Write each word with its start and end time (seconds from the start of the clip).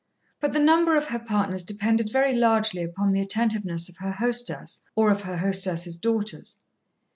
But 0.39 0.53
the 0.53 0.59
number 0.59 0.97
of 0.97 1.09
her 1.09 1.19
partners 1.19 1.61
depended 1.61 2.11
very 2.11 2.33
largely 2.35 2.81
upon 2.81 3.11
the 3.11 3.21
attentiveness 3.21 3.87
of 3.87 3.97
her 3.97 4.13
hostess 4.13 4.81
or 4.95 5.11
of 5.11 5.21
her 5.21 5.37
hostess's 5.37 5.95
daughters. 5.95 6.59